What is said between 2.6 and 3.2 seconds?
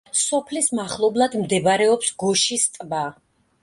ტბა.